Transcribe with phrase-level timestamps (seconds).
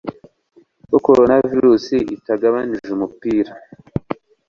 [0.89, 3.51] ko coronavirus itagabanije Umupira